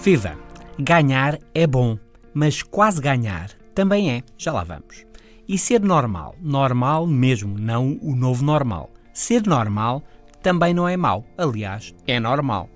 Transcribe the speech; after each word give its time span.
Viva! 0.00 0.38
Ganhar 0.78 1.38
é 1.52 1.66
bom, 1.66 1.98
mas 2.32 2.62
quase 2.62 3.00
ganhar 3.00 3.50
também 3.74 4.12
é. 4.12 4.22
Já 4.36 4.52
lá 4.52 4.62
vamos. 4.62 5.04
E 5.46 5.58
ser 5.58 5.80
normal, 5.80 6.36
normal 6.40 7.04
mesmo, 7.04 7.58
não 7.58 7.98
o 8.00 8.14
novo 8.14 8.44
normal. 8.44 8.90
Ser 9.12 9.44
normal 9.44 10.04
também 10.40 10.72
não 10.72 10.88
é 10.88 10.96
mau, 10.96 11.24
aliás, 11.36 11.94
é 12.06 12.20
normal. 12.20 12.70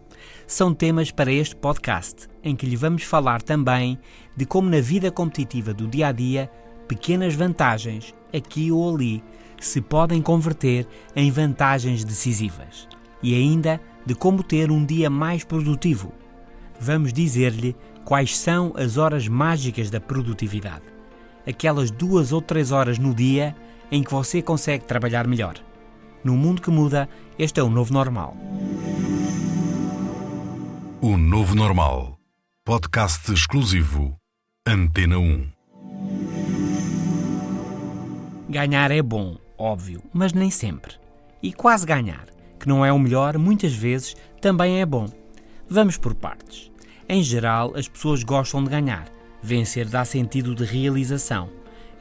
São 0.49 0.75
temas 0.75 1.13
para 1.13 1.33
este 1.33 1.55
podcast, 1.55 2.29
em 2.43 2.57
que 2.57 2.67
lhe 2.67 2.75
vamos 2.75 3.05
falar 3.05 3.41
também 3.41 3.99
de 4.37 4.45
como 4.45 4.69
na 4.69 4.81
vida 4.81 5.11
competitiva 5.11 5.73
do 5.73 5.87
dia 5.87 6.09
a 6.09 6.13
dia, 6.13 6.51
pequenas 6.89 7.35
vantagens, 7.35 8.13
aqui 8.35 8.73
ou 8.73 8.95
ali, 8.95 9.23
se 9.61 9.81
podem 9.81 10.21
converter 10.21 10.89
em 11.15 11.31
vantagens 11.31 12.05
decisivas. 12.05 12.89
E 13.23 13.33
ainda 13.33 13.81
de 14.05 14.15
como 14.15 14.43
ter 14.43 14.73
um 14.73 14.85
dia 14.85 15.09
mais 15.09 15.45
produtivo 15.45 16.13
vamos 16.83 17.13
dizer-lhe 17.13 17.77
quais 18.05 18.37
são 18.37 18.73
as 18.77 18.97
horas 18.97 19.29
mágicas 19.29 19.89
da 19.89 20.01
produtividade. 20.01 20.85
Aquelas 21.47 21.91
duas 21.91 22.33
ou 22.33 22.43
três 22.43 22.73
horas 22.73 22.99
no 22.99 23.15
dia 23.15 23.55
em 23.91 24.03
que 24.03 24.11
você 24.11 24.43
consegue 24.43 24.85
trabalhar 24.85 25.27
melhor. 25.27 25.55
No 26.25 26.37
mundo 26.37 26.61
que 26.61 26.71
muda, 26.71 27.09
este 27.39 27.61
é 27.61 27.63
o 27.63 27.71
novo 27.71 27.93
normal. 27.93 28.37
O 31.01 31.17
Novo 31.17 31.55
Normal. 31.55 32.19
Podcast 32.65 33.33
exclusivo. 33.33 34.17
Antena 34.67 35.19
1. 35.19 35.49
Ganhar 38.49 38.91
é 38.91 39.03
bom, 39.03 39.37
óbvio, 39.59 40.03
mas 40.13 40.33
nem 40.33 40.51
sempre. 40.51 40.95
E 41.43 41.53
quase 41.53 41.85
ganhar, 41.85 42.27
que 42.61 42.69
não 42.69 42.85
é 42.85 42.93
o 42.93 42.99
melhor, 42.99 43.37
muitas 43.37 43.73
vezes 43.73 44.15
também 44.41 44.81
é 44.81 44.87
bom. 44.87 45.09
Vamos 45.69 45.97
por 45.97 46.15
partes. 46.15 46.72
Em 47.13 47.23
geral, 47.23 47.75
as 47.77 47.87
pessoas 47.87 48.23
gostam 48.23 48.65
de 48.65 48.71
ganhar. 48.71 49.07
Vencer 49.43 49.87
dá 49.87 50.03
sentido 50.03 50.55
de 50.55 50.65
realização. 50.65 51.51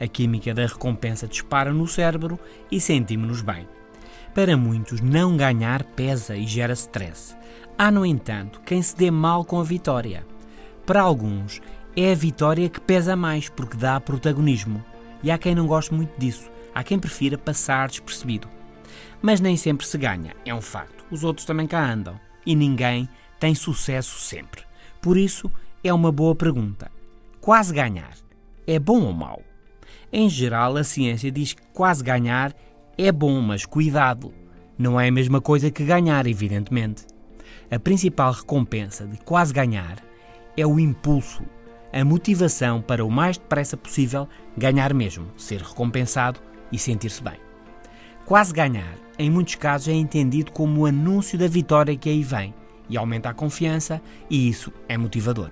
A 0.00 0.06
química 0.06 0.54
da 0.54 0.64
recompensa 0.64 1.28
dispara 1.28 1.70
no 1.70 1.86
cérebro 1.86 2.40
e 2.70 2.80
sentimos-nos 2.80 3.42
bem. 3.42 3.68
Para 4.34 4.56
muitos, 4.56 5.02
não 5.02 5.36
ganhar 5.36 5.84
pesa 5.84 6.34
e 6.34 6.46
gera 6.46 6.72
stress. 6.72 7.36
Há, 7.76 7.90
no 7.90 8.06
entanto, 8.06 8.62
quem 8.64 8.80
se 8.80 8.96
dê 8.96 9.10
mal 9.10 9.44
com 9.44 9.60
a 9.60 9.62
vitória. 9.62 10.26
Para 10.86 11.02
alguns, 11.02 11.60
é 11.94 12.12
a 12.12 12.14
vitória 12.14 12.70
que 12.70 12.80
pesa 12.80 13.14
mais 13.14 13.50
porque 13.50 13.76
dá 13.76 14.00
protagonismo. 14.00 14.82
E 15.22 15.30
há 15.30 15.36
quem 15.36 15.54
não 15.54 15.66
goste 15.66 15.92
muito 15.92 16.18
disso. 16.18 16.50
Há 16.74 16.82
quem 16.82 16.98
prefira 16.98 17.36
passar 17.36 17.88
despercebido. 17.88 18.48
Mas 19.20 19.42
nem 19.42 19.58
sempre 19.58 19.86
se 19.86 19.98
ganha, 19.98 20.34
é 20.46 20.54
um 20.54 20.62
facto. 20.62 21.04
Os 21.10 21.22
outros 21.22 21.44
também 21.44 21.66
cá 21.66 21.84
andam. 21.84 22.18
E 22.46 22.56
ninguém 22.56 23.06
tem 23.38 23.54
sucesso 23.54 24.18
sempre. 24.18 24.71
Por 25.02 25.16
isso, 25.16 25.50
é 25.82 25.92
uma 25.92 26.12
boa 26.12 26.32
pergunta. 26.32 26.88
Quase 27.40 27.74
ganhar 27.74 28.12
é 28.64 28.78
bom 28.78 29.02
ou 29.02 29.12
mau? 29.12 29.42
Em 30.12 30.28
geral, 30.28 30.76
a 30.76 30.84
ciência 30.84 31.28
diz 31.28 31.54
que 31.54 31.62
quase 31.74 32.04
ganhar 32.04 32.54
é 32.96 33.10
bom, 33.10 33.40
mas 33.40 33.66
cuidado, 33.66 34.32
não 34.78 35.00
é 35.00 35.08
a 35.08 35.12
mesma 35.12 35.40
coisa 35.40 35.72
que 35.72 35.84
ganhar, 35.84 36.24
evidentemente. 36.28 37.04
A 37.68 37.80
principal 37.80 38.30
recompensa 38.30 39.04
de 39.04 39.16
quase 39.16 39.52
ganhar 39.52 39.98
é 40.56 40.64
o 40.64 40.78
impulso, 40.78 41.42
a 41.92 42.04
motivação 42.04 42.80
para 42.80 43.04
o 43.04 43.10
mais 43.10 43.36
depressa 43.36 43.76
possível 43.76 44.28
ganhar 44.56 44.94
mesmo, 44.94 45.26
ser 45.36 45.62
recompensado 45.62 46.38
e 46.70 46.78
sentir-se 46.78 47.20
bem. 47.20 47.40
Quase 48.24 48.52
ganhar, 48.52 48.94
em 49.18 49.28
muitos 49.28 49.56
casos, 49.56 49.88
é 49.88 49.92
entendido 49.94 50.52
como 50.52 50.82
o 50.82 50.86
anúncio 50.86 51.36
da 51.36 51.48
vitória 51.48 51.96
que 51.96 52.08
aí 52.08 52.22
vem 52.22 52.54
e 52.88 52.96
aumenta 52.96 53.28
a 53.28 53.34
confiança, 53.34 54.00
e 54.28 54.48
isso 54.48 54.72
é 54.88 54.96
motivador. 54.96 55.50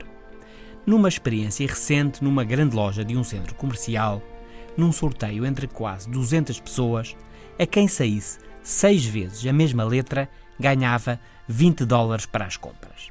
Numa 0.87 1.09
experiência 1.09 1.67
recente 1.67 2.23
numa 2.23 2.45
grande 2.45 2.75
loja 2.75 3.05
de 3.05 3.17
um 3.17 3.25
centro 3.25 3.55
comercial, 3.55 4.23
num 4.77 4.93
sorteio 4.93 5.45
entre 5.45 5.67
quase 5.67 6.09
200 6.09 6.61
pessoas, 6.61 7.17
a 7.59 7.67
quem 7.67 7.87
saísse 7.87 8.39
seis 8.63 9.05
vezes 9.05 9.47
a 9.47 9.53
mesma 9.53 9.85
letra 9.85 10.29
ganhava 10.59 11.21
20 11.49 11.85
dólares 11.85 12.27
para 12.27 12.45
as 12.45 12.57
compras. 12.57 13.11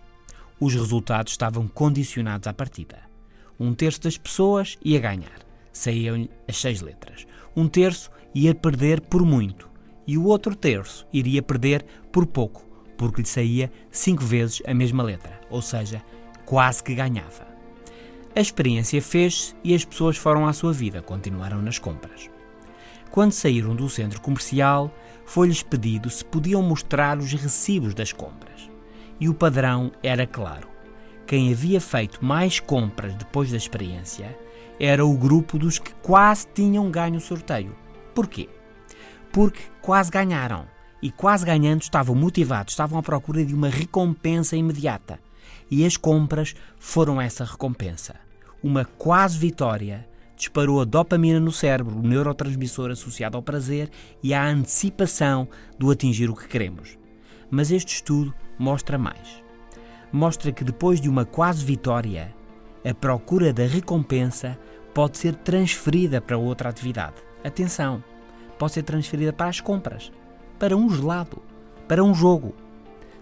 Os 0.60 0.74
resultados 0.74 1.34
estavam 1.34 1.68
condicionados 1.68 2.48
à 2.48 2.54
partida. 2.54 2.98
Um 3.60 3.74
terço 3.74 4.02
das 4.02 4.18
pessoas 4.18 4.78
ia 4.84 5.00
ganhar, 5.00 5.40
saíam-lhe 5.72 6.30
as 6.48 6.58
seis 6.58 6.82
letras. 6.82 7.26
Um 7.56 7.68
terço 7.68 8.12
ia 8.34 8.54
perder 8.54 9.02
por 9.02 9.24
muito 9.24 9.70
e 10.06 10.18
o 10.18 10.26
outro 10.26 10.56
terço 10.56 11.06
iria 11.14 11.42
perder 11.42 11.86
por 12.12 12.26
pouco, 12.26 12.66
porque 13.00 13.22
lhe 13.22 13.28
saía 13.28 13.72
cinco 13.90 14.26
vezes 14.26 14.62
a 14.68 14.74
mesma 14.74 15.02
letra, 15.02 15.40
ou 15.50 15.62
seja, 15.62 16.04
quase 16.46 16.84
que 16.84 16.94
ganhava. 16.94 17.48
A 18.36 18.42
experiência 18.42 19.02
fez-se 19.02 19.56
e 19.64 19.74
as 19.74 19.86
pessoas 19.86 20.18
foram 20.18 20.46
à 20.46 20.52
sua 20.52 20.74
vida, 20.74 21.02
continuaram 21.02 21.62
nas 21.62 21.80
compras. 21.80 22.30
Quando 23.10 23.32
saíram 23.32 23.74
do 23.74 23.90
centro 23.90 24.20
comercial, 24.20 24.94
foi-lhes 25.26 25.64
pedido 25.64 26.10
se 26.10 26.26
podiam 26.26 26.62
mostrar 26.62 27.18
os 27.18 27.32
recibos 27.32 27.94
das 27.94 28.12
compras. 28.12 28.70
E 29.18 29.30
o 29.30 29.34
padrão 29.34 29.94
era 30.04 30.28
claro. 30.28 30.68
Quem 31.26 31.54
havia 31.54 31.80
feito 31.80 32.24
mais 32.24 32.60
compras 32.60 33.16
depois 33.16 33.50
da 33.50 33.58
experiência 33.58 34.38
era 34.78 35.06
o 35.06 35.18
grupo 35.18 35.58
dos 35.58 35.80
que 35.80 35.94
quase 35.96 36.48
tinham 36.54 36.92
ganho 36.92 37.16
o 37.16 37.22
sorteio. 37.22 37.74
Porquê? 38.14 38.50
Porque 39.32 39.62
quase 39.82 40.12
ganharam 40.12 40.68
e 41.02 41.12
quase 41.12 41.46
ganhando 41.46 41.82
estavam 41.82 42.16
motivados, 42.16 42.74
estavam 42.74 43.00
à 43.00 43.04
procura 43.04 43.46
de 43.46 43.54
uma 43.54 43.70
recompensa 43.70 44.56
imediata. 44.56 45.20
E 45.72 45.86
as 45.86 45.96
compras 45.96 46.56
foram 46.78 47.22
essa 47.22 47.46
recompensa. 47.46 48.16
Uma 48.62 48.84
quase 48.84 49.38
vitória 49.38 50.08
disparou 50.36 50.82
a 50.82 50.86
dopamina 50.86 51.40
no 51.40 51.52
cérebro, 51.52 52.00
o 52.00 52.02
neurotransmissor 52.02 52.92
associado 52.92 53.38
ao 53.38 53.44
prazer 53.44 53.90
e 54.24 54.34
à 54.34 54.46
antecipação 54.46 55.48
do 55.78 55.92
atingir 55.92 56.30
o 56.30 56.36
que 56.36 56.48
queremos. 56.48 56.98
Mas 57.52 57.72
este 57.72 57.96
estudo 57.96 58.34
mostra 58.58 58.98
mais. 58.98 59.44
Mostra 60.12 60.52
que 60.52 60.64
depois 60.64 61.00
de 61.00 61.10
uma 61.10 61.26
quase 61.26 61.64
vitória, 61.64 62.34
a 62.90 62.94
procura 62.94 63.54
da 63.54 63.66
recompensa 63.66 64.58
pode 64.94 65.18
ser 65.18 65.36
transferida 65.36 66.20
para 66.20 66.38
outra 66.38 66.70
atividade. 66.70 67.16
Atenção, 67.44 68.04
pode 68.58 68.74
ser 68.74 68.84
transferida 68.84 69.32
para 69.32 69.50
as 69.50 69.62
compras 69.62 70.12
para 70.60 70.76
um 70.76 70.90
gelado, 70.90 71.42
para 71.88 72.04
um 72.04 72.14
jogo. 72.14 72.54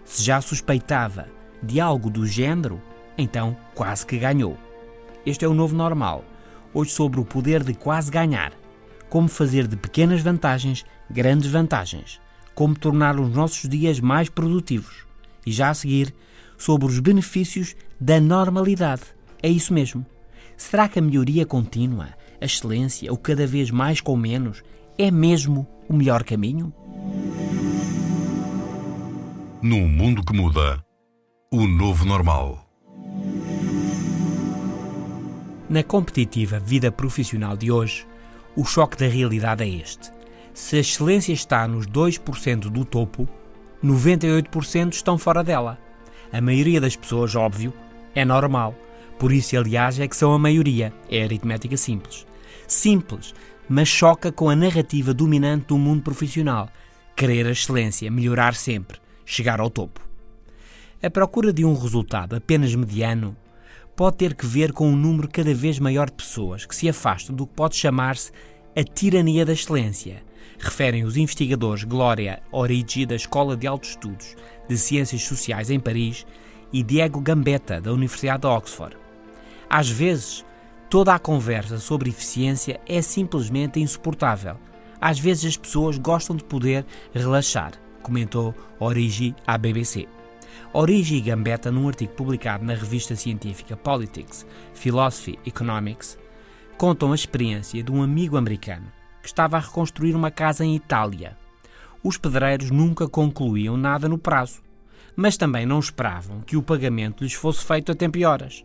Se 0.04 0.24
já 0.24 0.42
suspeitava 0.42 1.28
de 1.62 1.80
algo 1.80 2.10
do 2.10 2.26
género, 2.26 2.82
então 3.16 3.56
quase 3.76 4.06
que 4.06 4.18
ganhou. 4.18 4.58
Este 5.26 5.46
é 5.46 5.48
o 5.48 5.54
novo 5.54 5.76
normal. 5.76 6.26
Hoje 6.74 6.92
sobre 6.92 7.20
o 7.20 7.26
poder 7.26 7.64
de 7.64 7.76
quase 7.76 8.10
ganhar. 8.10 8.54
Como 9.08 9.28
fazer 9.28 9.68
de 9.68 9.78
pequenas 9.78 10.22
vantagens 10.22 10.84
grandes 11.10 11.52
vantagens. 11.52 12.20
Como 12.56 12.78
tornar 12.78 13.20
os 13.20 13.30
nossos 13.32 13.70
dias 13.70 14.00
mais 14.00 14.30
produtivos. 14.30 15.06
E 15.46 15.52
já 15.52 15.70
a 15.70 15.74
seguir, 15.74 16.14
sobre 16.58 16.88
os 16.88 17.00
benefícios 17.00 17.76
da 18.00 18.20
normalidade. 18.20 19.04
É 19.42 19.50
isso 19.50 19.74
mesmo. 19.74 20.06
Será 20.58 20.90
que 20.90 20.98
a 20.98 21.02
melhoria 21.02 21.46
contínua, 21.46 22.10
a 22.42 22.46
excelência, 22.46 23.14
o 23.14 23.18
cada 23.18 23.46
vez 23.46 23.70
mais 23.70 24.02
com 24.02 24.18
menos, 24.18 24.64
é 24.98 25.12
mesmo 25.12 25.68
o 25.88 25.94
melhor 25.94 26.24
caminho? 26.24 26.74
Num 29.62 29.88
mundo 29.88 30.24
que 30.24 30.34
muda, 30.34 30.84
o 31.52 31.68
novo 31.68 32.06
normal. 32.06 32.68
Na 35.70 35.84
competitiva 35.84 36.60
vida 36.60 36.92
profissional 36.92 37.58
de 37.58 37.72
hoje, 37.72 38.08
o 38.56 38.64
choque 38.64 38.98
da 38.98 39.08
realidade 39.08 39.64
é 39.64 39.68
este. 39.68 40.12
Se 40.54 40.78
a 40.78 40.80
excelência 40.80 41.34
está 41.34 41.68
nos 41.68 41.86
2% 41.86 42.70
do 42.70 42.86
topo, 42.86 43.28
98% 43.84 44.94
estão 44.94 45.18
fora 45.18 45.44
dela. 45.44 45.78
A 46.32 46.42
maioria 46.42 46.82
das 46.82 46.96
pessoas, 46.96 47.36
óbvio, 47.36 47.74
é 48.16 48.26
normal. 48.26 48.74
Por 49.20 49.32
isso, 49.32 49.58
aliás, 49.58 50.00
é 50.00 50.08
que 50.08 50.16
são 50.16 50.34
a 50.34 50.40
maioria. 50.40 50.94
É 51.10 51.24
aritmética 51.24 51.78
simples. 51.78 52.26
Simples, 52.68 53.34
mas 53.68 53.88
choca 53.88 54.32
com 54.32 54.50
a 54.50 54.56
narrativa 54.56 55.14
dominante 55.14 55.68
do 55.68 55.78
mundo 55.78 56.02
profissional. 56.02 56.70
Querer 57.18 57.48
a 57.48 57.52
excelência, 57.52 58.12
melhorar 58.12 58.54
sempre 58.54 59.00
chegar 59.26 59.60
ao 59.60 59.72
topo. 59.72 60.00
A 61.02 61.10
procura 61.10 61.52
de 61.52 61.66
um 61.66 61.74
resultado 61.74 62.36
apenas 62.36 62.76
mediano 62.76 63.36
pode 63.96 64.18
ter 64.18 64.36
que 64.36 64.46
ver 64.46 64.72
com 64.72 64.88
um 64.88 64.96
número 64.96 65.28
cada 65.28 65.52
vez 65.52 65.80
maior 65.80 66.12
de 66.12 66.16
pessoas 66.16 66.64
que 66.64 66.76
se 66.76 66.88
afastam 66.88 67.36
do 67.36 67.48
que 67.48 67.56
pode 67.56 67.76
chamar-se 67.76 68.32
a 68.76 68.84
tirania 68.84 69.44
da 69.44 69.54
excelência, 69.54 70.24
referem 70.60 71.06
os 71.06 71.18
investigadores 71.18 71.84
Glória 71.84 72.40
Origi 72.52 73.04
da 73.04 73.16
Escola 73.16 73.58
de 73.58 73.66
Altos 73.66 73.90
Estudos 73.90 74.36
de 74.70 74.78
Ciências 74.78 75.24
Sociais 75.24 75.72
em 75.72 75.80
Paris 75.80 76.24
e 76.72 76.84
Diego 76.84 77.20
Gambetta 77.20 77.82
da 77.82 77.92
Universidade 77.92 78.42
de 78.42 78.48
Oxford. 78.48 78.96
Às 79.68 79.90
vezes, 79.90 80.46
toda 80.88 81.16
a 81.16 81.20
conversa 81.20 81.80
sobre 81.80 82.12
eficiência 82.12 82.80
é 82.88 83.02
simplesmente 83.02 83.80
insuportável. 83.80 84.56
Às 85.00 85.20
vezes 85.20 85.46
as 85.46 85.58
pessoas 85.58 85.98
gostam 85.98 86.36
de 86.36 86.44
poder 86.44 86.86
relaxar, 87.14 87.74
comentou 88.02 88.56
Origi 88.80 89.36
à 89.46 89.58
BBC. 89.58 90.08
Origi 90.74 91.22
Gambetta, 91.22 91.72
num 91.72 91.88
artigo 91.88 92.14
publicado 92.14 92.66
na 92.66 92.74
revista 92.74 93.16
científica 93.16 93.78
Politics, 93.78 94.46
Philosophy 94.74 95.40
Economics, 95.46 96.18
contam 96.78 97.12
a 97.12 97.16
experiência 97.16 97.82
de 97.82 97.92
um 97.92 98.02
amigo 98.02 98.38
americano 98.38 98.92
que 99.22 99.28
estava 99.28 99.58
a 99.58 99.60
reconstruir 99.60 100.16
uma 100.16 100.32
casa 100.32 100.64
em 100.66 100.76
Itália. 100.76 101.38
Os 102.04 102.18
pedreiros 102.18 102.72
nunca 102.72 103.08
concluíam 103.08 103.76
nada 103.76 104.08
no 104.08 104.18
prazo, 104.18 104.62
mas 105.16 105.36
também 105.36 105.66
não 105.66 105.80
esperavam 105.80 106.42
que 106.42 106.56
o 106.56 106.64
pagamento 106.64 107.24
lhes 107.24 107.34
fosse 107.34 107.66
feito 107.66 107.92
a 107.92 107.96
tempo 107.96 108.18
e 108.18 108.26
horas. 108.26 108.64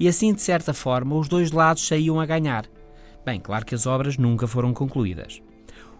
E 0.00 0.08
assim, 0.08 0.32
de 0.32 0.40
certa 0.40 0.72
forma, 0.72 1.16
os 1.16 1.28
dois 1.28 1.52
lados 1.52 1.86
saíam 1.86 2.18
a 2.18 2.26
ganhar. 2.26 2.64
Bem, 3.24 3.38
claro 3.38 3.64
que 3.64 3.74
as 3.74 3.86
obras 3.86 4.16
nunca 4.16 4.46
foram 4.46 4.72
concluídas. 4.72 5.42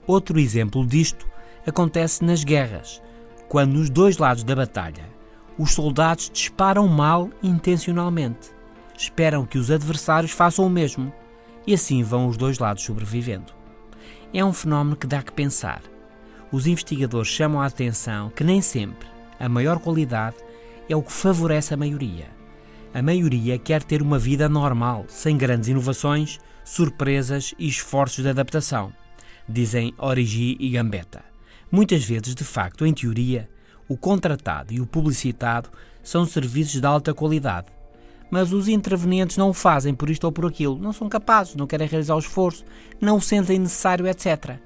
Outro 0.06 0.38
exemplo 0.38 0.84
disto 0.86 1.26
acontece 1.66 2.24
nas 2.24 2.42
guerras, 2.42 3.00
quando 3.48 3.74
nos 3.74 3.88
dois 3.88 4.18
lados 4.18 4.42
da 4.42 4.56
batalha 4.56 5.10
os 5.58 5.72
soldados 5.72 6.30
disparam 6.32 6.88
mal 6.88 7.30
intencionalmente. 7.42 8.50
Esperam 8.96 9.44
que 9.44 9.58
os 9.58 9.70
adversários 9.70 10.32
façam 10.32 10.66
o 10.66 10.70
mesmo 10.70 11.12
e 11.66 11.74
assim 11.74 12.02
vão 12.02 12.26
os 12.26 12.36
dois 12.36 12.58
lados 12.58 12.82
sobrevivendo. 12.82 13.52
É 14.32 14.44
um 14.44 14.52
fenómeno 14.52 14.96
que 14.96 15.06
dá 15.06 15.22
que 15.22 15.32
pensar. 15.32 15.82
Os 16.50 16.66
investigadores 16.66 17.28
chamam 17.28 17.60
a 17.60 17.66
atenção 17.66 18.30
que 18.30 18.42
nem 18.42 18.60
sempre 18.60 19.06
a 19.38 19.48
maior 19.48 19.78
qualidade 19.78 20.36
é 20.88 20.96
o 20.96 21.02
que 21.02 21.12
favorece 21.12 21.74
a 21.74 21.76
maioria. 21.76 22.28
A 22.94 23.02
maioria 23.02 23.58
quer 23.58 23.82
ter 23.82 24.02
uma 24.02 24.18
vida 24.18 24.48
normal, 24.48 25.04
sem 25.08 25.36
grandes 25.36 25.68
inovações, 25.68 26.38
surpresas 26.64 27.54
e 27.58 27.66
esforços 27.66 28.22
de 28.22 28.30
adaptação, 28.30 28.92
dizem 29.48 29.94
Origi 29.98 30.56
e 30.58 30.70
Gambetta. 30.70 31.24
Muitas 31.70 32.04
vezes, 32.04 32.34
de 32.34 32.44
facto, 32.44 32.84
em 32.84 32.92
teoria, 32.92 33.48
o 33.88 33.96
contratado 33.96 34.72
e 34.72 34.80
o 34.80 34.86
publicitado 34.86 35.70
são 36.02 36.26
serviços 36.26 36.80
de 36.80 36.86
alta 36.86 37.14
qualidade, 37.14 37.68
mas 38.30 38.52
os 38.52 38.68
intervenientes 38.68 39.36
não 39.36 39.50
o 39.50 39.54
fazem 39.54 39.94
por 39.94 40.08
isto 40.08 40.24
ou 40.24 40.32
por 40.32 40.46
aquilo, 40.46 40.78
não 40.78 40.92
são 40.92 41.08
capazes, 41.08 41.54
não 41.54 41.66
querem 41.66 41.86
realizar 41.86 42.14
o 42.14 42.18
esforço, 42.18 42.64
não 43.00 43.18
o 43.18 43.20
sentem 43.20 43.58
necessário, 43.58 44.06
etc. 44.06 44.58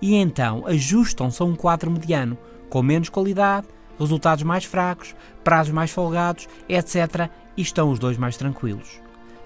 E 0.00 0.14
então 0.14 0.64
ajustam-se 0.66 1.42
a 1.42 1.44
um 1.44 1.56
quadro 1.56 1.90
mediano, 1.90 2.38
com 2.68 2.82
menos 2.82 3.08
qualidade, 3.08 3.66
resultados 3.98 4.44
mais 4.44 4.64
fracos, 4.64 5.14
prazos 5.42 5.72
mais 5.72 5.90
folgados, 5.90 6.48
etc. 6.68 7.28
E 7.56 7.62
estão 7.62 7.90
os 7.90 7.98
dois 7.98 8.16
mais 8.16 8.36
tranquilos. 8.36 9.00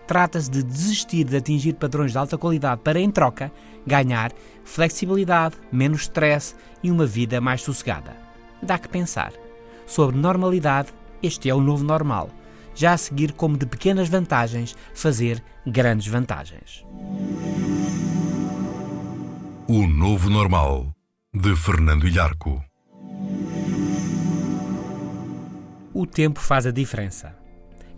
Trata-se 0.07 0.51
de 0.51 0.63
desistir 0.63 1.25
de 1.25 1.37
atingir 1.37 1.75
padrões 1.75 2.13
de 2.13 2.19
alta 2.19 2.37
qualidade 2.37 2.81
para, 2.83 3.01
em 3.01 3.11
troca, 3.11 3.51
ganhar 3.87 4.33
flexibilidade, 4.65 5.57
menos 5.73 6.03
stress 6.03 6.55
e 6.83 6.91
uma 6.91 7.07
vida 7.07 7.41
mais 7.41 7.63
sossegada. 7.63 8.17
Dá 8.63 8.79
que 8.79 8.89
pensar. 8.89 9.33
Sobre 9.87 10.17
normalidade, 10.17 10.89
este 11.23 11.49
é 11.49 11.55
o 11.55 11.61
novo 11.61 11.85
normal 11.85 12.31
já 12.75 12.93
a 12.93 12.99
seguir 12.99 13.33
como 13.33 13.57
de 13.57 13.67
pequenas 13.67 14.09
vantagens 14.09 14.77
fazer 14.93 15.43
grandes 15.67 16.09
vantagens. 16.09 16.85
O 19.67 19.87
Novo 19.87 20.29
Normal, 20.29 20.95
de 21.33 21.57
Fernando 21.57 22.07
Ilharco. 22.07 22.63
O 25.95 26.07
tempo 26.07 26.41
faz 26.41 26.67
a 26.67 26.71
diferença. 26.71 27.44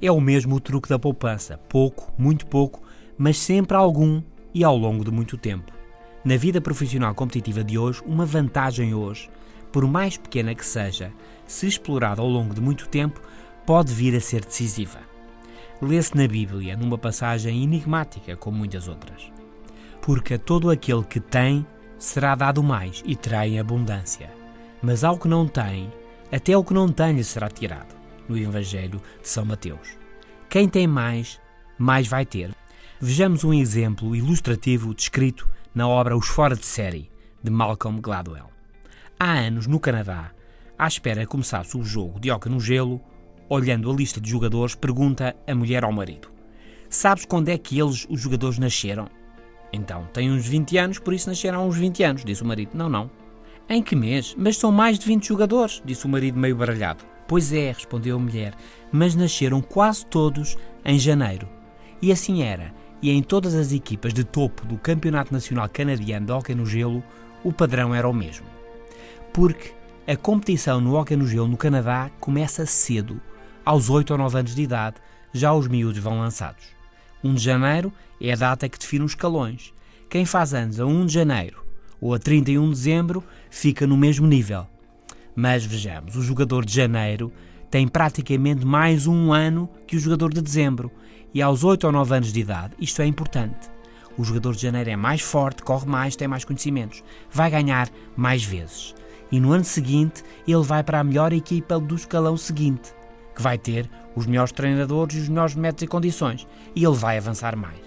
É 0.00 0.10
o 0.10 0.20
mesmo 0.20 0.56
o 0.56 0.60
truque 0.60 0.88
da 0.88 0.98
poupança: 0.98 1.58
pouco, 1.68 2.12
muito 2.18 2.46
pouco, 2.46 2.82
mas 3.16 3.38
sempre 3.38 3.76
algum 3.76 4.22
e 4.54 4.62
ao 4.62 4.76
longo 4.76 5.04
de 5.04 5.10
muito 5.10 5.36
tempo. 5.36 5.72
Na 6.24 6.36
vida 6.36 6.60
profissional 6.60 7.14
competitiva 7.14 7.62
de 7.62 7.78
hoje, 7.78 8.02
uma 8.04 8.26
vantagem 8.26 8.92
hoje, 8.94 9.30
por 9.72 9.86
mais 9.86 10.16
pequena 10.16 10.54
que 10.54 10.66
seja, 10.66 11.12
se 11.46 11.66
explorada 11.66 12.20
ao 12.20 12.28
longo 12.28 12.54
de 12.54 12.60
muito 12.60 12.88
tempo, 12.88 13.20
pode 13.64 13.92
vir 13.92 14.14
a 14.16 14.20
ser 14.20 14.44
decisiva. 14.44 14.98
Lê-se 15.80 16.16
na 16.16 16.26
Bíblia 16.26 16.76
numa 16.76 16.96
passagem 16.98 17.62
enigmática, 17.62 18.36
como 18.36 18.58
muitas 18.58 18.88
outras. 18.88 19.30
Porque 20.00 20.34
a 20.34 20.38
todo 20.38 20.70
aquele 20.70 21.04
que 21.04 21.20
tem 21.20 21.66
será 21.98 22.34
dado 22.34 22.62
mais 22.62 23.02
e 23.06 23.14
terá 23.14 23.46
em 23.46 23.58
abundância, 23.58 24.30
mas 24.82 25.04
ao 25.04 25.18
que 25.18 25.28
não 25.28 25.46
tem, 25.46 25.92
até 26.30 26.56
o 26.56 26.64
que 26.64 26.74
não 26.74 26.88
tem 26.88 27.14
lhe 27.14 27.24
será 27.24 27.48
tirado. 27.48 27.95
No 28.28 28.36
Evangelho 28.36 29.00
de 29.22 29.28
São 29.28 29.44
Mateus. 29.44 29.96
Quem 30.48 30.68
tem 30.68 30.86
mais, 30.86 31.40
mais 31.78 32.08
vai 32.08 32.24
ter. 32.24 32.50
Vejamos 33.00 33.44
um 33.44 33.52
exemplo 33.52 34.16
ilustrativo 34.16 34.94
descrito 34.94 35.48
na 35.74 35.86
obra 35.86 36.16
Os 36.16 36.26
Fora 36.26 36.56
de 36.56 36.64
Série, 36.64 37.10
de 37.42 37.50
Malcolm 37.50 38.00
Gladwell. 38.00 38.50
Há 39.18 39.32
anos, 39.32 39.66
no 39.66 39.78
Canadá, 39.78 40.32
à 40.78 40.86
espera 40.86 41.20
que 41.22 41.26
começasse 41.26 41.76
o 41.76 41.82
jogo 41.82 42.18
de 42.18 42.30
hockey 42.30 42.48
no 42.48 42.60
gelo, 42.60 43.00
olhando 43.48 43.90
a 43.90 43.94
lista 43.94 44.20
de 44.20 44.30
jogadores, 44.30 44.74
pergunta 44.74 45.36
a 45.46 45.54
mulher 45.54 45.84
ao 45.84 45.92
marido: 45.92 46.28
Sabes 46.88 47.24
quando 47.24 47.48
é 47.48 47.58
que 47.58 47.78
eles, 47.78 48.06
os 48.08 48.20
jogadores, 48.20 48.58
nasceram? 48.58 49.08
Então, 49.72 50.06
têm 50.12 50.30
uns 50.30 50.46
20 50.46 50.78
anos, 50.78 50.98
por 50.98 51.12
isso 51.12 51.28
nasceram 51.28 51.60
há 51.60 51.64
uns 51.64 51.76
20 51.76 52.02
anos, 52.02 52.24
disse 52.24 52.42
o 52.42 52.46
marido. 52.46 52.70
Não, 52.74 52.88
não. 52.88 53.10
Em 53.68 53.82
que 53.82 53.96
mês? 53.96 54.34
Mas 54.38 54.56
são 54.56 54.70
mais 54.70 54.98
de 54.98 55.06
20 55.06 55.26
jogadores, 55.26 55.82
disse 55.84 56.06
o 56.06 56.08
marido 56.08 56.38
meio 56.38 56.56
baralhado. 56.56 57.04
Pois 57.28 57.52
é, 57.52 57.72
respondeu 57.72 58.16
a 58.16 58.20
mulher, 58.20 58.54
mas 58.92 59.14
nasceram 59.14 59.60
quase 59.60 60.06
todos 60.06 60.56
em 60.84 60.98
janeiro. 60.98 61.48
E 62.00 62.12
assim 62.12 62.42
era, 62.42 62.72
e 63.02 63.10
em 63.10 63.22
todas 63.22 63.54
as 63.54 63.72
equipas 63.72 64.14
de 64.14 64.24
topo 64.24 64.66
do 64.66 64.78
Campeonato 64.78 65.32
Nacional 65.32 65.68
Canadiano 65.68 66.26
de 66.26 66.32
Hockey 66.32 66.54
no 66.54 66.66
Gelo, 66.66 67.02
o 67.42 67.52
padrão 67.52 67.94
era 67.94 68.08
o 68.08 68.14
mesmo. 68.14 68.46
Porque 69.32 69.72
a 70.06 70.16
competição 70.16 70.80
no 70.80 70.94
Hockey 70.94 71.16
no 71.16 71.26
Gelo 71.26 71.48
no 71.48 71.56
Canadá 71.56 72.10
começa 72.20 72.64
cedo, 72.64 73.20
aos 73.64 73.90
8 73.90 74.12
ou 74.12 74.18
9 74.18 74.38
anos 74.38 74.54
de 74.54 74.62
idade, 74.62 74.96
já 75.32 75.52
os 75.52 75.66
miúdos 75.66 75.98
vão 75.98 76.20
lançados. 76.20 76.64
1 77.24 77.34
de 77.34 77.42
janeiro 77.42 77.92
é 78.20 78.32
a 78.32 78.36
data 78.36 78.68
que 78.68 78.78
define 78.78 79.04
os 79.04 79.12
escalões. 79.12 79.74
Quem 80.08 80.24
faz 80.24 80.54
anos 80.54 80.78
a 80.78 80.86
1 80.86 81.06
de 81.06 81.14
janeiro 81.14 81.64
ou 82.00 82.14
a 82.14 82.18
31 82.18 82.64
de 82.64 82.70
dezembro 82.70 83.24
fica 83.50 83.86
no 83.86 83.96
mesmo 83.96 84.26
nível. 84.26 84.66
Mas 85.36 85.66
vejamos, 85.66 86.16
o 86.16 86.22
jogador 86.22 86.64
de 86.64 86.74
janeiro 86.74 87.30
tem 87.70 87.86
praticamente 87.86 88.64
mais 88.64 89.06
um 89.06 89.34
ano 89.34 89.68
que 89.86 89.94
o 89.94 90.00
jogador 90.00 90.32
de 90.32 90.40
dezembro 90.40 90.90
e 91.34 91.42
aos 91.42 91.62
8 91.62 91.84
ou 91.84 91.92
9 91.92 92.16
anos 92.16 92.32
de 92.32 92.40
idade 92.40 92.74
isto 92.80 93.02
é 93.02 93.06
importante. 93.06 93.68
O 94.16 94.24
jogador 94.24 94.54
de 94.56 94.62
janeiro 94.62 94.88
é 94.88 94.96
mais 94.96 95.20
forte, 95.20 95.62
corre 95.62 95.86
mais, 95.86 96.16
tem 96.16 96.26
mais 96.26 96.42
conhecimentos, 96.42 97.04
vai 97.30 97.50
ganhar 97.50 97.90
mais 98.16 98.42
vezes. 98.42 98.94
E 99.30 99.38
no 99.38 99.52
ano 99.52 99.64
seguinte 99.64 100.24
ele 100.48 100.62
vai 100.62 100.82
para 100.82 101.00
a 101.00 101.04
melhor 101.04 101.34
equipa 101.34 101.78
do 101.78 101.96
escalão 101.96 102.38
seguinte 102.38 102.96
que 103.34 103.42
vai 103.42 103.58
ter 103.58 103.88
os 104.16 104.24
melhores 104.24 104.52
treinadores 104.52 105.14
e 105.14 105.20
os 105.20 105.28
melhores 105.28 105.54
métodos 105.54 105.82
e 105.82 105.86
condições, 105.86 106.48
e 106.74 106.82
ele 106.82 106.96
vai 106.96 107.18
avançar 107.18 107.54
mais. 107.54 107.78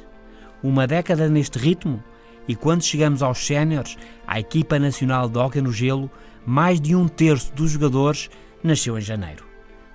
Uma 0.62 0.86
década 0.86 1.28
neste 1.28 1.58
ritmo, 1.58 2.04
e 2.48 2.56
quando 2.56 2.84
chegamos 2.84 3.24
aos 3.24 3.40
séniores, 3.40 3.98
à 4.28 4.40
equipa 4.40 4.78
nacional 4.78 5.28
de 5.28 5.40
hóquei 5.40 5.62
no 5.62 5.72
gelo, 5.72 6.10
mais 6.50 6.82
de 6.82 6.96
um 6.96 7.08
terço 7.08 7.54
dos 7.54 7.70
jogadores 7.70 8.28
nasceu 8.64 8.98
em 8.98 9.02
janeiro. 9.02 9.46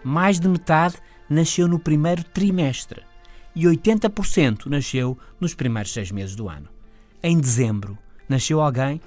Mais 0.04 0.38
de 0.38 0.48
metade 0.48 0.94
nasceu 1.28 1.66
no 1.66 1.80
primeiro 1.80 2.22
trimestre 2.22 3.02
e 3.56 3.64
80% 3.64 4.66
nasceu 4.66 5.18
nos 5.40 5.52
primeiros 5.52 5.92
seis 5.92 6.12
meses 6.12 6.36
do 6.36 6.48
ano. 6.48 6.68
Em 7.20 7.40
dezembro, 7.40 7.98
nasceu 8.28 8.60
alguém? 8.60 9.00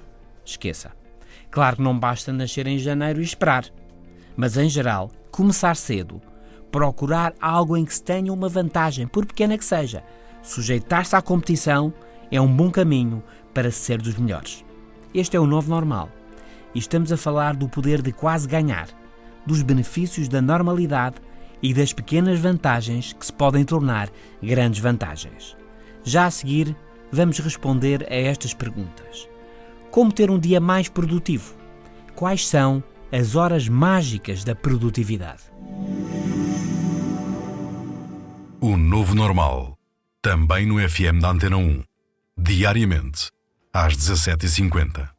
Esqueça. 0.44 0.92
Claro 1.50 1.76
que 1.76 1.82
não 1.82 1.98
basta 1.98 2.34
nascer 2.34 2.66
em 2.66 2.78
janeiro 2.78 3.18
e 3.18 3.24
esperar. 3.24 3.64
Mas, 4.36 4.58
em 4.58 4.68
geral, 4.68 5.10
começar 5.30 5.74
cedo 5.74 6.20
procurar 6.70 7.32
algo 7.40 7.78
em 7.78 7.84
que 7.86 7.94
se 7.94 8.02
tenha 8.02 8.30
uma 8.30 8.50
vantagem, 8.50 9.06
por 9.06 9.24
pequena 9.24 9.56
que 9.56 9.64
seja. 9.64 10.04
Sujeitar-se 10.42 11.16
à 11.16 11.22
competição 11.22 11.94
é 12.30 12.38
um 12.38 12.54
bom 12.54 12.70
caminho 12.70 13.24
para 13.54 13.70
ser 13.70 14.02
dos 14.02 14.18
melhores. 14.18 14.62
Este 15.14 15.34
é 15.34 15.40
o 15.40 15.46
novo 15.46 15.70
normal. 15.70 16.10
E 16.74 16.78
estamos 16.78 17.12
a 17.12 17.16
falar 17.16 17.56
do 17.56 17.68
poder 17.68 18.02
de 18.02 18.12
quase 18.12 18.46
ganhar, 18.46 18.88
dos 19.46 19.62
benefícios 19.62 20.28
da 20.28 20.42
normalidade 20.42 21.16
e 21.62 21.74
das 21.74 21.92
pequenas 21.92 22.38
vantagens 22.38 23.12
que 23.12 23.26
se 23.26 23.32
podem 23.32 23.64
tornar 23.64 24.08
grandes 24.42 24.80
vantagens. 24.80 25.56
Já 26.04 26.26
a 26.26 26.30
seguir, 26.30 26.76
vamos 27.10 27.38
responder 27.38 28.06
a 28.10 28.14
estas 28.14 28.54
perguntas: 28.54 29.28
Como 29.90 30.12
ter 30.12 30.30
um 30.30 30.38
dia 30.38 30.60
mais 30.60 30.88
produtivo? 30.88 31.54
Quais 32.14 32.46
são 32.46 32.82
as 33.10 33.34
horas 33.34 33.68
mágicas 33.68 34.44
da 34.44 34.54
produtividade? 34.54 35.42
O 38.60 38.76
novo 38.76 39.14
normal. 39.14 39.78
Também 40.20 40.66
no 40.66 40.76
FM 40.76 41.20
da 41.20 41.30
Antena 41.30 41.56
1. 41.56 41.82
Diariamente, 42.36 43.30
às 43.72 43.96
17h50. 43.96 45.17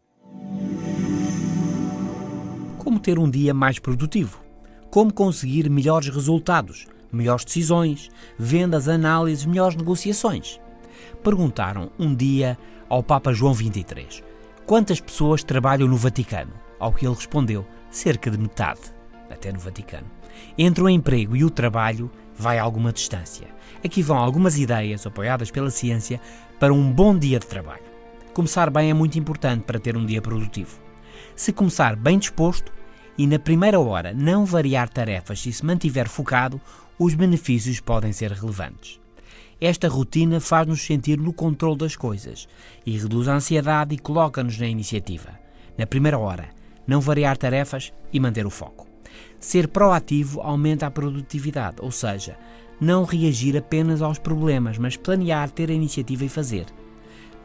Como 2.79 2.97
ter 2.97 3.19
um 3.19 3.29
dia 3.29 3.53
mais 3.53 3.77
produtivo? 3.77 4.41
Como 4.89 5.13
conseguir 5.13 5.69
melhores 5.69 6.07
resultados, 6.07 6.87
melhores 7.11 7.43
decisões, 7.43 8.09
vendas, 8.37 8.87
análises, 8.87 9.45
melhores 9.45 9.75
negociações? 9.75 10.61
Perguntaram 11.21 11.91
um 11.99 12.15
dia 12.15 12.57
ao 12.87 13.03
Papa 13.03 13.33
João 13.33 13.53
XXIII 13.53 14.23
quantas 14.65 15.01
pessoas 15.01 15.43
trabalham 15.43 15.89
no 15.89 15.97
Vaticano, 15.97 16.53
ao 16.79 16.93
que 16.93 17.05
ele 17.05 17.15
respondeu 17.15 17.67
cerca 17.91 18.31
de 18.31 18.37
metade, 18.37 18.79
até 19.29 19.51
no 19.51 19.59
Vaticano. 19.59 20.07
Entre 20.57 20.81
o 20.81 20.89
emprego 20.89 21.35
e 21.35 21.43
o 21.43 21.49
trabalho 21.49 22.09
vai 22.33 22.59
alguma 22.59 22.93
distância. 22.93 23.47
Aqui 23.83 24.01
vão 24.01 24.17
algumas 24.17 24.57
ideias 24.57 25.05
apoiadas 25.05 25.51
pela 25.51 25.69
ciência 25.69 26.21
para 26.57 26.73
um 26.73 26.89
bom 26.89 27.17
dia 27.17 27.39
de 27.39 27.47
trabalho. 27.47 27.83
Começar 28.33 28.69
bem 28.69 28.89
é 28.89 28.93
muito 28.93 29.19
importante 29.19 29.63
para 29.63 29.79
ter 29.79 29.97
um 29.97 30.05
dia 30.05 30.21
produtivo. 30.21 30.88
Se 31.39 31.53
começar 31.53 31.95
bem 31.95 32.19
disposto 32.19 32.69
e 33.17 33.25
na 33.25 33.39
primeira 33.39 33.79
hora 33.79 34.13
não 34.13 34.43
variar 34.43 34.89
tarefas 34.89 35.45
e 35.45 35.53
se 35.53 35.65
mantiver 35.65 36.09
focado, 36.09 36.59
os 36.99 37.15
benefícios 37.15 37.79
podem 37.79 38.11
ser 38.11 38.33
relevantes. 38.33 38.99
Esta 39.61 39.87
rotina 39.87 40.41
faz-nos 40.41 40.81
sentir 40.81 41.17
no 41.17 41.31
controle 41.31 41.77
das 41.77 41.95
coisas 41.95 42.45
e 42.85 42.97
reduz 42.97 43.29
a 43.29 43.35
ansiedade 43.35 43.95
e 43.95 43.97
coloca-nos 43.97 44.59
na 44.59 44.67
iniciativa. 44.67 45.39
Na 45.77 45.87
primeira 45.87 46.19
hora, 46.19 46.49
não 46.85 46.99
variar 46.99 47.37
tarefas 47.37 47.93
e 48.11 48.19
manter 48.19 48.45
o 48.45 48.49
foco. 48.49 48.85
Ser 49.39 49.69
proativo 49.69 50.41
aumenta 50.41 50.87
a 50.87 50.91
produtividade, 50.91 51.77
ou 51.79 51.89
seja, 51.89 52.37
não 52.81 53.05
reagir 53.05 53.55
apenas 53.55 54.01
aos 54.01 54.19
problemas, 54.19 54.77
mas 54.77 54.97
planear, 54.97 55.49
ter 55.49 55.69
a 55.69 55.73
iniciativa 55.73 56.25
e 56.25 56.29
fazer. 56.29 56.65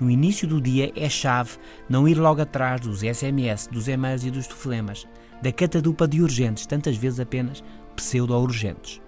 No 0.01 0.11
início 0.11 0.47
do 0.47 0.61
dia 0.61 0.93
é 0.97 1.09
chave 1.09 1.53
não 1.89 2.09
ir 2.09 2.15
logo 2.15 2.43
atrás 2.43 2.81
dos 2.81 3.01
SMS, 3.01 3.69
dos 3.69 3.89
e-mails 3.89 4.25
e 4.25 4.31
dos 4.31 4.47
telefonemas, 4.47 5.07
da 5.41 5.53
catadupa 5.53 6.07
de 6.07 6.21
urgentes, 6.21 6.67
tantas 6.67 6.97
vezes 6.97 7.21
apenas 7.21 7.63
pseudo-urgentes. 7.95 9.01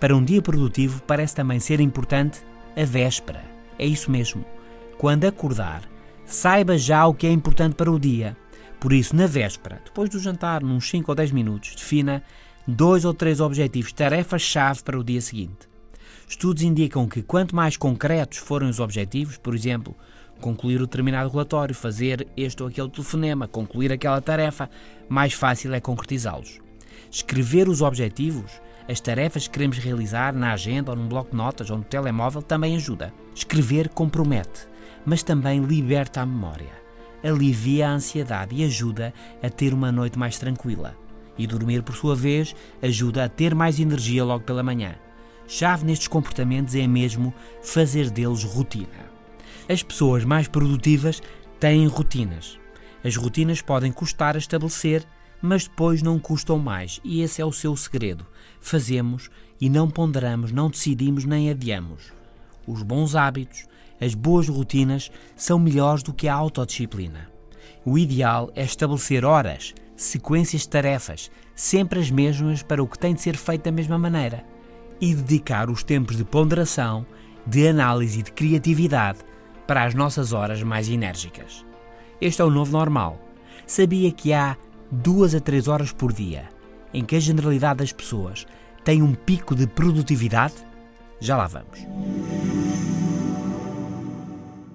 Para 0.00 0.16
um 0.16 0.24
dia 0.24 0.42
produtivo 0.42 1.02
parece 1.02 1.34
também 1.34 1.60
ser 1.60 1.80
importante 1.80 2.40
a 2.76 2.84
véspera. 2.84 3.44
É 3.78 3.86
isso 3.86 4.10
mesmo. 4.10 4.44
Quando 4.98 5.24
acordar, 5.24 5.82
saiba 6.24 6.78
já 6.78 7.06
o 7.06 7.14
que 7.14 7.26
é 7.26 7.30
importante 7.30 7.74
para 7.74 7.90
o 7.90 7.98
dia 7.98 8.36
por 8.78 8.92
isso, 8.92 9.16
na 9.16 9.26
véspera, 9.26 9.80
depois 9.84 10.10
do 10.10 10.18
jantar, 10.18 10.62
nos 10.62 10.88
5 10.88 11.10
ou 11.10 11.14
10 11.14 11.32
minutos, 11.32 11.74
defina 11.74 12.22
dois 12.66 13.04
ou 13.04 13.14
três 13.14 13.40
objetivos, 13.40 13.92
tarefas-chave 13.92 14.82
para 14.82 14.98
o 14.98 15.04
dia 15.04 15.20
seguinte. 15.20 15.68
Estudos 16.26 16.62
indicam 16.62 17.08
que 17.08 17.22
quanto 17.22 17.54
mais 17.54 17.76
concretos 17.76 18.38
forem 18.38 18.68
os 18.68 18.80
objetivos, 18.80 19.36
por 19.36 19.54
exemplo, 19.54 19.94
concluir 20.40 20.80
o 20.80 20.86
determinado 20.86 21.30
relatório, 21.30 21.74
fazer 21.74 22.26
este 22.36 22.62
ou 22.62 22.68
aquele 22.68 22.90
telefonema, 22.90 23.46
concluir 23.46 23.92
aquela 23.92 24.20
tarefa, 24.20 24.68
mais 25.08 25.32
fácil 25.32 25.72
é 25.74 25.80
concretizá-los. 25.80 26.58
Escrever 27.10 27.68
os 27.68 27.80
objetivos, 27.80 28.60
as 28.88 29.00
tarefas 29.00 29.46
que 29.46 29.54
queremos 29.54 29.78
realizar 29.78 30.34
na 30.34 30.52
agenda 30.52 30.90
ou 30.90 30.96
num 30.96 31.08
bloco 31.08 31.30
de 31.30 31.36
notas 31.36 31.70
ou 31.70 31.78
no 31.78 31.84
telemóvel 31.84 32.42
também 32.42 32.76
ajuda. 32.76 33.12
Escrever 33.34 33.88
compromete, 33.88 34.66
mas 35.04 35.22
também 35.22 35.60
liberta 35.60 36.20
a 36.20 36.26
memória 36.26 36.86
alivia 37.28 37.88
a 37.88 37.92
ansiedade 37.92 38.54
e 38.54 38.64
ajuda 38.64 39.12
a 39.42 39.50
ter 39.50 39.72
uma 39.74 39.90
noite 39.90 40.18
mais 40.18 40.38
tranquila. 40.38 40.96
E 41.38 41.46
dormir, 41.46 41.82
por 41.82 41.94
sua 41.94 42.14
vez, 42.14 42.54
ajuda 42.82 43.24
a 43.24 43.28
ter 43.28 43.54
mais 43.54 43.78
energia 43.78 44.24
logo 44.24 44.44
pela 44.44 44.62
manhã. 44.62 44.94
Chave 45.48 45.84
nestes 45.84 46.08
comportamentos 46.08 46.74
é 46.74 46.86
mesmo 46.86 47.32
fazer 47.62 48.10
deles 48.10 48.42
rotina. 48.42 49.06
As 49.68 49.82
pessoas 49.82 50.24
mais 50.24 50.48
produtivas 50.48 51.22
têm 51.60 51.86
rotinas. 51.86 52.58
As 53.04 53.16
rotinas 53.16 53.62
podem 53.62 53.92
custar 53.92 54.34
a 54.34 54.38
estabelecer, 54.38 55.04
mas 55.40 55.68
depois 55.68 56.02
não 56.02 56.18
custam 56.18 56.58
mais, 56.58 57.00
e 57.04 57.20
esse 57.22 57.40
é 57.40 57.44
o 57.44 57.52
seu 57.52 57.76
segredo. 57.76 58.26
Fazemos 58.60 59.30
e 59.60 59.70
não 59.70 59.88
ponderamos, 59.88 60.50
não 60.50 60.68
decidimos 60.68 61.24
nem 61.24 61.50
adiamos. 61.50 62.12
Os 62.66 62.82
bons 62.82 63.14
hábitos, 63.14 63.66
as 64.00 64.14
boas 64.14 64.48
rotinas 64.48 65.10
são 65.36 65.58
melhores 65.58 66.02
do 66.02 66.12
que 66.12 66.26
a 66.26 66.34
autodisciplina. 66.34 67.30
O 67.84 67.96
ideal 67.96 68.50
é 68.56 68.64
estabelecer 68.64 69.24
horas, 69.24 69.72
sequências 69.96 70.62
de 70.62 70.68
tarefas, 70.68 71.30
sempre 71.54 72.00
as 72.00 72.10
mesmas 72.10 72.62
para 72.62 72.82
o 72.82 72.88
que 72.88 72.98
tem 72.98 73.14
de 73.14 73.22
ser 73.22 73.36
feito 73.36 73.62
da 73.62 73.72
mesma 73.72 73.96
maneira, 73.96 74.44
e 75.00 75.14
dedicar 75.14 75.70
os 75.70 75.82
tempos 75.82 76.16
de 76.16 76.24
ponderação, 76.24 77.06
de 77.46 77.68
análise 77.68 78.20
e 78.20 78.22
de 78.22 78.32
criatividade 78.32 79.18
para 79.66 79.84
as 79.84 79.94
nossas 79.94 80.32
horas 80.32 80.62
mais 80.62 80.88
enérgicas. 80.88 81.64
Este 82.20 82.40
é 82.40 82.44
o 82.44 82.50
novo 82.50 82.72
normal. 82.72 83.20
Sabia 83.66 84.10
que 84.12 84.32
há 84.32 84.56
duas 84.90 85.34
a 85.34 85.40
três 85.40 85.68
horas 85.68 85.92
por 85.92 86.12
dia 86.12 86.48
em 86.94 87.04
que 87.04 87.16
a 87.16 87.20
generalidade 87.20 87.78
das 87.78 87.92
pessoas 87.92 88.46
tem 88.84 89.02
um 89.02 89.14
pico 89.14 89.54
de 89.54 89.66
produtividade? 89.66 90.54
Já 91.20 91.36
lá 91.36 91.46
vamos. 91.46 91.78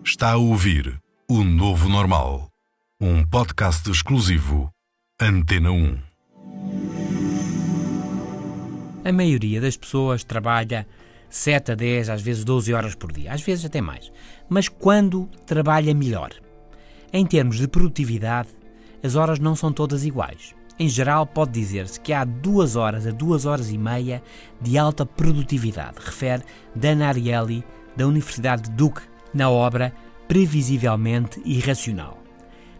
Está 0.03 0.31
a 0.31 0.37
ouvir 0.37 0.99
O 1.29 1.43
Novo 1.43 1.87
Normal, 1.87 2.49
um 2.99 3.25
podcast 3.25 3.89
exclusivo 3.89 4.69
Antena 5.19 5.71
1. 5.71 6.10
A 9.03 9.11
maioria 9.11 9.59
das 9.59 9.75
pessoas 9.75 10.23
trabalha 10.23 10.87
7 11.27 11.71
a 11.71 11.75
10, 11.75 12.09
às 12.09 12.21
vezes 12.21 12.43
12 12.43 12.71
horas 12.71 12.93
por 12.93 13.11
dia, 13.11 13.33
às 13.33 13.41
vezes 13.41 13.65
até 13.65 13.81
mais. 13.81 14.11
Mas 14.47 14.69
quando 14.69 15.27
trabalha 15.45 15.91
melhor? 15.93 16.29
Em 17.11 17.25
termos 17.25 17.57
de 17.57 17.67
produtividade, 17.67 18.49
as 19.03 19.15
horas 19.15 19.39
não 19.39 19.55
são 19.55 19.73
todas 19.73 20.05
iguais. 20.05 20.53
Em 20.77 20.87
geral, 20.87 21.25
pode 21.25 21.51
dizer-se 21.51 21.99
que 21.99 22.13
há 22.13 22.23
2 22.23 22.75
horas 22.75 23.07
a 23.07 23.11
2 23.11 23.45
horas 23.45 23.71
e 23.71 23.77
meia 23.77 24.21
de 24.61 24.77
alta 24.77 25.03
produtividade, 25.03 25.97
refere 25.99 26.43
Dan 26.75 27.03
Ariely, 27.03 27.63
da 27.95 28.05
Universidade 28.05 28.69
de 28.69 28.71
Duke, 28.71 29.01
na 29.33 29.49
obra 29.49 29.91
Previsivelmente 30.27 31.41
Irracional. 31.43 32.21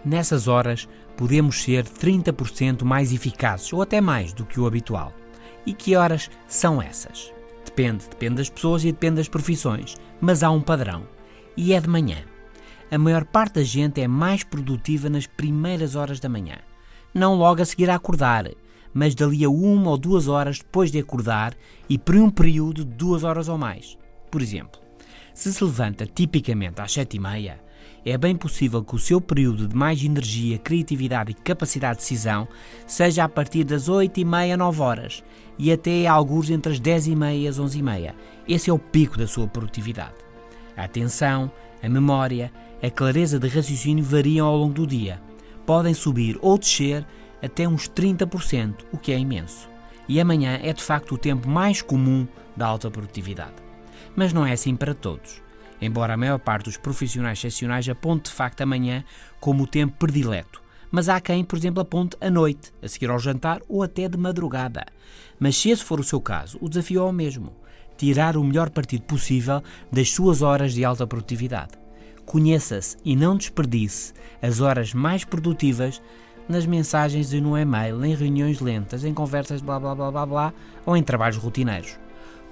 Nessas 0.06 0.48
horas, 0.48 0.88
podemos 1.18 1.64
ser 1.64 1.84
30% 1.84 2.84
mais 2.84 3.12
eficazes 3.12 3.74
ou 3.74 3.82
até 3.82 4.00
mais 4.00 4.34
do 4.34 4.46
que 4.46 4.60
o 4.60 4.68
habitual. 4.68 5.12
E 5.66 5.74
que 5.74 5.96
horas 5.96 6.30
são 6.48 6.82
essas? 6.82 7.32
Depende, 7.66 8.10
depende 8.10 8.36
das 8.36 8.50
pessoas 8.50 8.84
e 8.84 8.92
depende 8.92 9.18
das 9.18 9.30
profissões, 9.30 9.96
mas 10.20 10.44
há 10.44 10.50
um 10.52 10.62
padrão. 10.62 11.04
E 11.56 11.74
é 11.74 11.80
de 11.80 11.88
manhã. 11.88 12.18
A 12.90 12.98
maior 12.98 13.24
parte 13.24 13.56
da 13.56 13.64
gente 13.64 14.02
é 14.02 14.08
mais 14.08 14.44
produtiva 14.44 15.10
nas 15.10 15.26
primeiras 15.26 15.96
horas 15.96 16.20
da 16.20 16.28
manhã. 16.28 16.58
Não 17.14 17.36
logo 17.36 17.62
a 17.62 17.66
seguir 17.66 17.90
a 17.90 17.96
acordar, 17.96 18.50
mas 18.94 19.16
dali 19.16 19.46
a 19.46 19.50
uma 19.50 19.92
ou 19.92 19.98
duas 19.98 20.28
horas 20.28 20.60
depois 20.60 20.92
de 20.92 21.00
acordar 21.00 21.54
e 21.88 21.98
por 21.98 22.16
um 22.16 22.30
período 22.30 22.84
de 22.84 22.92
duas 22.92 23.24
horas 23.24 23.48
ou 23.48 23.58
mais. 23.58 23.98
Por 24.30 24.42
exemplo, 24.42 24.82
se 25.34 25.54
se 25.54 25.64
levanta 25.64 26.06
tipicamente 26.06 26.82
às 26.82 26.92
sete 26.92 27.18
e 27.18 27.20
meia, 27.20 27.60
é 28.06 28.18
bem 28.18 28.36
possível 28.36 28.84
que 28.84 28.96
o 28.96 29.00
seu 29.00 29.22
período 29.22 29.68
de 29.68 29.76
mais 29.76 30.04
energia, 30.04 30.58
criatividade 30.58 31.32
e 31.32 31.36
capacidade 31.36 32.00
de 32.00 32.02
decisão 32.02 32.48
seja 32.88 33.24
a 33.24 33.30
partir 33.30 33.64
das 33.64 33.88
oito 33.88 34.20
e 34.20 34.26
meia, 34.26 34.58
nove 34.58 34.82
horas 34.82 35.24
e 35.58 35.72
até 35.72 36.08
alguns 36.08 36.50
entre 36.50 36.74
as 36.74 36.80
dez 36.80 37.08
e 37.08 37.16
meia 37.16 37.50
as 37.50 37.60
onze 37.60 37.80
e 37.80 37.84
meia. 37.84 38.16
Esse 38.48 38.70
é 38.70 38.74
o 38.74 38.80
pico 38.80 39.18
da 39.18 39.28
sua 39.28 39.48
produtividade. 39.48 40.16
A 40.76 40.86
atenção, 40.86 41.52
a 41.82 41.90
memória, 41.90 42.52
a 42.82 42.90
clareza 42.90 43.40
de 43.40 43.48
raciocínio 43.48 44.04
variam 44.04 44.48
ao 44.48 44.58
longo 44.58 44.74
do 44.74 44.88
dia. 44.88 45.22
Podem 45.66 45.94
subir 45.94 46.38
ou 46.42 46.58
descer 46.58 47.06
até 47.42 47.68
uns 47.68 47.88
30%, 47.88 48.86
o 48.92 48.98
que 48.98 49.12
é 49.12 49.20
imenso. 49.20 49.70
E 50.08 50.20
amanhã 50.20 50.60
é 50.62 50.74
de 50.74 50.82
facto 50.82 51.14
o 51.14 51.18
tempo 51.18 51.48
mais 51.48 51.82
comum 51.82 52.28
da 52.56 52.66
alta 52.66 52.90
produtividade 52.90 53.72
mas 54.16 54.34
não 54.34 54.46
é 54.46 54.54
assim 54.54 54.76
para 54.76 54.94
todos. 54.94 55.42
Embora 55.82 56.14
a 56.14 56.18
maior 56.18 56.40
parte 56.40 56.66
dos 56.66 56.78
profissionais 56.78 57.40
excepcionais 57.40 57.90
aponte 57.90 58.30
de 58.30 58.36
facto 58.36 58.62
amanhã 58.62 59.04
como 59.40 59.64
o 59.64 59.68
tempo 59.68 59.98
predileto. 59.98 60.62
Mas 60.92 61.10
há 61.10 61.20
quem, 61.20 61.44
por 61.44 61.58
exemplo, 61.58 61.82
aponte 61.82 62.18
à 62.22 62.30
noite, 62.30 62.72
a 62.84 62.88
seguir 62.88 63.10
ao 63.10 63.18
jantar 63.18 63.62
ou 63.68 63.82
até 63.82 64.08
de 64.08 64.18
madrugada. 64.18 64.86
Mas 65.40 65.58
se 65.58 65.70
esse 65.70 65.84
for 65.84 66.00
o 66.00 66.04
seu 66.04 66.22
caso, 66.22 66.58
o 66.62 66.70
desafio 66.70 67.02
é 67.02 67.04
o 67.04 67.12
mesmo: 67.12 67.54
tirar 67.98 68.38
o 68.38 68.44
melhor 68.44 68.70
partido 68.70 69.04
possível 69.04 69.64
das 69.92 70.12
suas 70.12 70.42
horas 70.42 70.74
de 70.74 70.84
alta 70.86 71.08
produtividade. 71.08 71.72
Conheça-se 72.26 72.98
e 73.04 73.16
não 73.16 73.36
desperdice 73.36 74.14
as 74.42 74.60
horas 74.60 74.94
mais 74.94 75.24
produtivas 75.24 76.02
nas 76.48 76.66
mensagens 76.66 77.34
e 77.34 77.40
no 77.40 77.58
e-mail, 77.58 78.04
em 78.04 78.14
reuniões 78.14 78.60
lentas, 78.60 79.04
em 79.04 79.14
conversas 79.14 79.62
blá 79.62 79.80
blá 79.80 79.96
blá 79.96 80.12
blá 80.12 80.26
blá 80.26 80.54
ou 80.86 80.96
em 80.98 81.04
trabalhos 81.04 81.38
rotineiros. 81.38 81.98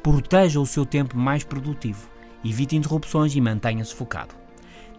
Proteja 0.01 0.59
o 0.59 0.65
seu 0.65 0.85
tempo 0.85 1.17
mais 1.17 1.43
produtivo, 1.43 2.08
evite 2.43 2.75
interrupções 2.75 3.35
e 3.35 3.41
mantenha-se 3.41 3.93
focado. 3.93 4.35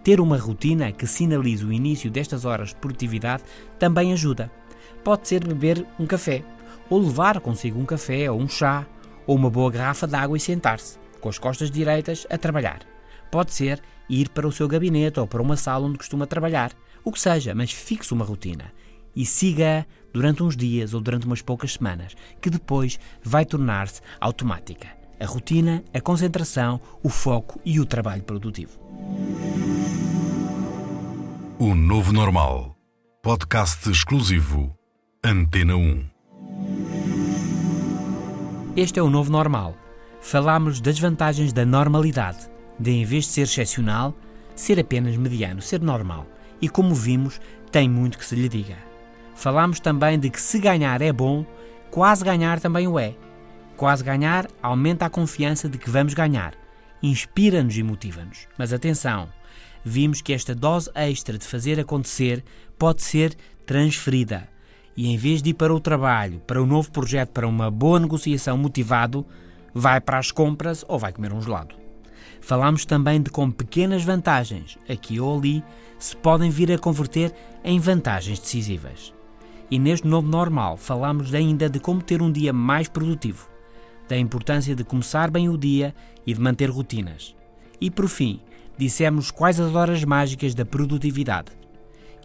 Ter 0.02 0.20
uma 0.20 0.38
rotina 0.38 0.92
que 0.92 1.06
sinalize 1.06 1.64
o 1.64 1.72
início 1.72 2.10
destas 2.10 2.44
horas 2.44 2.70
de 2.70 2.76
produtividade 2.76 3.42
também 3.78 4.12
ajuda. 4.12 4.50
Pode 5.04 5.28
ser 5.28 5.46
beber 5.46 5.86
um 5.98 6.06
café, 6.06 6.42
ou 6.88 7.00
levar 7.00 7.40
consigo 7.40 7.78
um 7.78 7.84
café 7.84 8.30
ou 8.30 8.40
um 8.40 8.48
chá, 8.48 8.86
ou 9.26 9.36
uma 9.36 9.50
boa 9.50 9.70
garrafa 9.70 10.06
de 10.06 10.14
água 10.14 10.36
e 10.36 10.40
sentar-se. 10.40 10.98
com 11.20 11.28
as 11.28 11.38
costas 11.38 11.70
direitas, 11.70 12.26
a 12.30 12.38
trabalhar. 12.38 12.80
Pode 13.30 13.52
ser 13.52 13.82
ir 14.08 14.30
para 14.30 14.48
o 14.48 14.52
seu 14.52 14.66
gabinete 14.66 15.20
ou 15.20 15.26
para 15.26 15.42
uma 15.42 15.56
sala 15.56 15.86
onde 15.86 15.98
costuma 15.98 16.26
trabalhar. 16.26 16.72
O 17.04 17.12
que 17.12 17.20
seja, 17.20 17.54
mas 17.54 17.70
fixe 17.70 18.12
uma 18.14 18.24
rotina 18.24 18.72
e 19.14 19.24
siga 19.26 19.86
durante 20.12 20.42
uns 20.42 20.56
dias 20.56 20.94
ou 20.94 21.00
durante 21.00 21.26
umas 21.26 21.42
poucas 21.42 21.74
semanas, 21.74 22.16
que 22.40 22.50
depois 22.50 22.98
vai 23.22 23.44
tornar-se 23.44 24.00
automática. 24.20 24.99
A 25.20 25.26
rotina, 25.26 25.84
a 25.92 26.00
concentração, 26.00 26.80
o 27.02 27.10
foco 27.10 27.60
e 27.62 27.78
o 27.78 27.84
trabalho 27.84 28.22
produtivo. 28.22 28.80
O 31.58 31.74
Novo 31.74 32.10
Normal. 32.10 32.74
Podcast 33.22 33.90
exclusivo. 33.90 34.74
Antena 35.22 35.76
1. 35.76 36.04
Este 38.74 38.98
é 38.98 39.02
o 39.02 39.10
novo 39.10 39.30
normal. 39.30 39.76
Falámos 40.22 40.80
das 40.80 40.98
vantagens 40.98 41.52
da 41.52 41.66
normalidade, 41.66 42.50
de 42.78 42.90
em 42.92 43.04
vez 43.04 43.26
de 43.26 43.32
ser 43.32 43.42
excepcional, 43.42 44.14
ser 44.56 44.80
apenas 44.80 45.18
mediano, 45.18 45.60
ser 45.60 45.82
normal. 45.82 46.26
E 46.62 46.68
como 46.70 46.94
vimos, 46.94 47.38
tem 47.70 47.90
muito 47.90 48.16
que 48.16 48.24
se 48.24 48.34
lhe 48.34 48.48
diga. 48.48 48.78
Falámos 49.34 49.80
também 49.80 50.18
de 50.18 50.30
que 50.30 50.40
se 50.40 50.58
ganhar 50.58 51.02
é 51.02 51.12
bom, 51.12 51.44
quase 51.90 52.24
ganhar 52.24 52.58
também 52.58 52.88
o 52.88 52.98
é. 52.98 53.14
Quase 53.80 54.04
ganhar 54.04 54.46
aumenta 54.62 55.06
a 55.06 55.08
confiança 55.08 55.66
de 55.66 55.78
que 55.78 55.88
vamos 55.88 56.12
ganhar, 56.12 56.52
inspira-nos 57.02 57.78
e 57.78 57.82
motiva-nos. 57.82 58.46
Mas 58.58 58.74
atenção, 58.74 59.26
vimos 59.82 60.20
que 60.20 60.34
esta 60.34 60.54
dose 60.54 60.90
extra 60.94 61.38
de 61.38 61.46
fazer 61.46 61.80
acontecer 61.80 62.44
pode 62.78 63.02
ser 63.02 63.34
transferida. 63.64 64.46
E 64.94 65.08
em 65.08 65.16
vez 65.16 65.42
de 65.42 65.48
ir 65.48 65.54
para 65.54 65.74
o 65.74 65.80
trabalho, 65.80 66.40
para 66.40 66.60
o 66.60 66.64
um 66.64 66.66
novo 66.66 66.92
projeto, 66.92 67.30
para 67.30 67.48
uma 67.48 67.70
boa 67.70 67.98
negociação 67.98 68.58
motivado, 68.58 69.24
vai 69.72 69.98
para 69.98 70.18
as 70.18 70.30
compras 70.30 70.84
ou 70.86 70.98
vai 70.98 71.10
comer 71.10 71.32
um 71.32 71.40
gelado. 71.40 71.74
Falámos 72.42 72.84
também 72.84 73.22
de 73.22 73.30
como 73.30 73.50
pequenas 73.50 74.04
vantagens, 74.04 74.76
aqui 74.90 75.18
ou 75.18 75.38
ali, 75.38 75.64
se 75.98 76.14
podem 76.14 76.50
vir 76.50 76.70
a 76.70 76.78
converter 76.78 77.32
em 77.64 77.80
vantagens 77.80 78.40
decisivas. 78.40 79.14
E 79.70 79.78
neste 79.78 80.06
novo 80.06 80.28
normal 80.28 80.76
falámos 80.76 81.32
ainda 81.32 81.66
de 81.66 81.80
como 81.80 82.02
ter 82.02 82.20
um 82.20 82.30
dia 82.30 82.52
mais 82.52 82.86
produtivo, 82.86 83.49
da 84.10 84.18
importância 84.18 84.74
de 84.74 84.82
começar 84.82 85.30
bem 85.30 85.48
o 85.48 85.56
dia 85.56 85.94
e 86.26 86.34
de 86.34 86.40
manter 86.40 86.68
rotinas. 86.68 87.34
E 87.80 87.88
por 87.88 88.08
fim, 88.08 88.40
dissemos 88.76 89.30
quais 89.30 89.60
as 89.60 89.74
horas 89.74 90.04
mágicas 90.04 90.52
da 90.52 90.66
produtividade. 90.66 91.52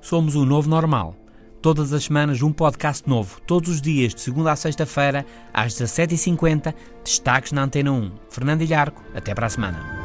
Somos 0.02 0.36
o 0.36 0.46
novo 0.46 0.68
normal. 0.68 1.16
Todas 1.62 1.94
as 1.94 2.04
semanas 2.04 2.42
um 2.42 2.52
podcast 2.52 3.08
novo, 3.08 3.40
todos 3.42 3.70
os 3.70 3.82
dias, 3.82 4.14
de 4.14 4.22
segunda 4.22 4.52
a 4.52 4.56
sexta-feira, 4.56 5.26
às 5.54 5.74
17h50, 5.74 6.74
destaques 7.04 7.52
na 7.52 7.64
Antena 7.64 7.92
1. 7.92 8.12
Fernando 8.30 8.62
Ilharco, 8.64 9.04
até 9.16 9.34
para 9.34 9.48
a 9.48 9.50
semana. 9.50 10.05